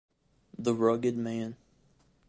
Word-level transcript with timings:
The 0.57 0.73
Rugged 0.73 1.15
Man. 1.15 1.57